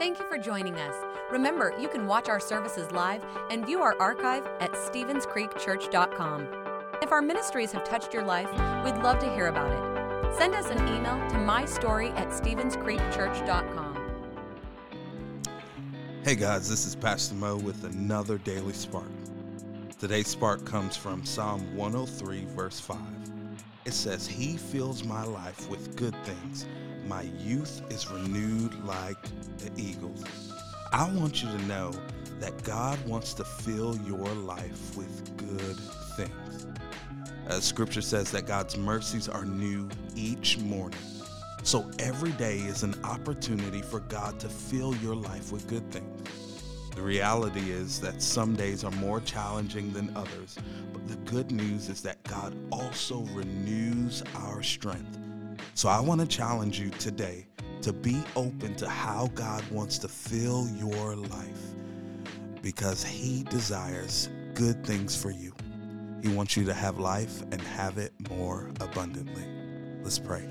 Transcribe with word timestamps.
Thank 0.00 0.18
you 0.18 0.24
for 0.28 0.38
joining 0.38 0.76
us. 0.76 0.94
Remember, 1.30 1.74
you 1.78 1.86
can 1.86 2.06
watch 2.06 2.30
our 2.30 2.40
services 2.40 2.90
live 2.90 3.22
and 3.50 3.66
view 3.66 3.82
our 3.82 4.00
archive 4.00 4.46
at 4.58 4.72
StevensCreekChurch.com. 4.72 6.48
If 7.02 7.12
our 7.12 7.20
ministries 7.20 7.70
have 7.72 7.84
touched 7.84 8.14
your 8.14 8.24
life, 8.24 8.50
we'd 8.82 8.96
love 9.02 9.18
to 9.18 9.30
hear 9.34 9.48
about 9.48 9.70
it. 9.70 10.34
Send 10.38 10.54
us 10.54 10.70
an 10.70 10.78
email 10.88 11.18
to 11.28 11.36
mystory 11.36 12.16
at 12.16 12.28
StevensCreekChurch.com. 12.28 14.10
Hey 16.24 16.34
guys, 16.34 16.66
this 16.70 16.86
is 16.86 16.96
Pastor 16.96 17.34
Mo 17.34 17.58
with 17.58 17.84
another 17.84 18.38
Daily 18.38 18.72
Spark. 18.72 19.04
Today's 19.98 20.28
spark 20.28 20.64
comes 20.64 20.96
from 20.96 21.26
Psalm 21.26 21.76
103, 21.76 22.46
verse 22.46 22.80
5. 22.80 22.96
It 23.84 23.92
says, 23.92 24.26
He 24.26 24.56
fills 24.56 25.04
my 25.04 25.24
life 25.24 25.68
with 25.70 25.96
good 25.96 26.14
things. 26.24 26.66
My 27.06 27.22
youth 27.38 27.82
is 27.90 28.10
renewed 28.10 28.74
like 28.84 29.16
the 29.58 29.70
eagles. 29.76 30.24
I 30.92 31.10
want 31.12 31.42
you 31.42 31.48
to 31.48 31.62
know 31.64 31.92
that 32.40 32.62
God 32.62 32.98
wants 33.06 33.34
to 33.34 33.44
fill 33.44 33.96
your 33.98 34.28
life 34.28 34.96
with 34.96 35.36
good 35.36 35.76
things. 36.16 36.66
As 37.46 37.64
scripture 37.64 38.02
says 38.02 38.30
that 38.32 38.46
God's 38.46 38.76
mercies 38.76 39.28
are 39.28 39.44
new 39.44 39.88
each 40.14 40.58
morning. 40.58 40.98
So 41.62 41.90
every 41.98 42.32
day 42.32 42.58
is 42.58 42.82
an 42.82 42.94
opportunity 43.04 43.82
for 43.82 44.00
God 44.00 44.38
to 44.40 44.48
fill 44.48 44.94
your 44.96 45.14
life 45.14 45.52
with 45.52 45.66
good 45.66 45.88
things. 45.90 46.49
The 47.00 47.06
reality 47.06 47.70
is 47.70 47.98
that 48.02 48.20
some 48.20 48.54
days 48.54 48.84
are 48.84 48.90
more 48.90 49.20
challenging 49.20 49.90
than 49.94 50.14
others, 50.14 50.58
but 50.92 51.08
the 51.08 51.16
good 51.30 51.50
news 51.50 51.88
is 51.88 52.02
that 52.02 52.22
God 52.24 52.54
also 52.70 53.20
renews 53.32 54.22
our 54.34 54.62
strength. 54.62 55.18
So 55.72 55.88
I 55.88 55.98
want 55.98 56.20
to 56.20 56.26
challenge 56.26 56.78
you 56.78 56.90
today 56.90 57.46
to 57.80 57.94
be 57.94 58.22
open 58.36 58.74
to 58.74 58.86
how 58.86 59.30
God 59.34 59.64
wants 59.70 59.96
to 60.00 60.08
fill 60.08 60.68
your 60.76 61.16
life 61.16 61.62
because 62.60 63.02
He 63.02 63.44
desires 63.44 64.28
good 64.52 64.84
things 64.84 65.16
for 65.16 65.30
you. 65.30 65.54
He 66.20 66.28
wants 66.28 66.54
you 66.54 66.66
to 66.66 66.74
have 66.74 66.98
life 66.98 67.40
and 67.50 67.62
have 67.62 67.96
it 67.96 68.12
more 68.28 68.68
abundantly. 68.78 69.46
Let's 70.02 70.18
pray. 70.18 70.46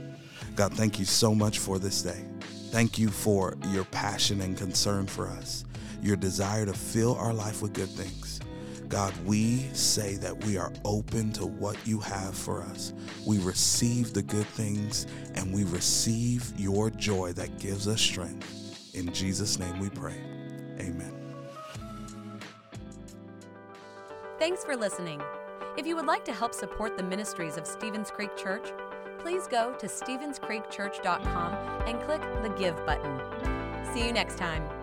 God, 0.55 0.73
thank 0.73 0.97
you 0.97 1.05
so 1.05 1.35
much 1.35 1.59
for 1.59 1.77
this 1.77 2.01
day. 2.01 2.25
Thank 2.71 2.97
you 2.97 3.09
for 3.09 3.55
your 3.67 3.83
passion 3.85 4.41
and 4.41 4.57
concern 4.57 5.05
for 5.05 5.27
us, 5.27 5.65
your 6.01 6.15
desire 6.15 6.65
to 6.65 6.73
fill 6.73 7.15
our 7.15 7.33
life 7.33 7.61
with 7.61 7.73
good 7.73 7.89
things. 7.89 8.39
God, 8.89 9.13
we 9.25 9.69
say 9.73 10.15
that 10.15 10.43
we 10.45 10.57
are 10.57 10.73
open 10.83 11.31
to 11.33 11.45
what 11.45 11.77
you 11.85 11.99
have 11.99 12.35
for 12.35 12.63
us. 12.63 12.93
We 13.25 13.37
receive 13.37 14.13
the 14.13 14.23
good 14.23 14.47
things 14.47 15.05
and 15.35 15.53
we 15.53 15.63
receive 15.65 16.51
your 16.57 16.89
joy 16.89 17.33
that 17.33 17.59
gives 17.59 17.87
us 17.87 18.01
strength. 18.01 18.95
In 18.95 19.13
Jesus' 19.13 19.59
name 19.59 19.79
we 19.79 19.89
pray. 19.89 20.19
Amen. 20.79 21.13
Thanks 24.39 24.63
for 24.63 24.75
listening. 24.75 25.21
If 25.77 25.85
you 25.85 25.95
would 25.95 26.07
like 26.07 26.25
to 26.25 26.33
help 26.33 26.53
support 26.55 26.97
the 26.97 27.03
ministries 27.03 27.57
of 27.57 27.67
Stevens 27.67 28.09
Creek 28.09 28.35
Church, 28.35 28.69
please 29.19 29.47
go 29.47 29.73
to 29.73 29.85
StevensCreekChurch.com 29.85 31.53
and 31.87 32.01
click 32.01 32.21
the 32.41 32.49
Give 32.57 32.75
button. 32.85 33.21
See 33.93 34.03
you 34.05 34.11
next 34.11 34.37
time. 34.37 34.78